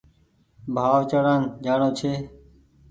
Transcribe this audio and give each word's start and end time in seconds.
ڀآو 0.75 0.99
چڙآن 1.11 1.41
جآڻو 1.63 1.89
ڇي 1.97 2.13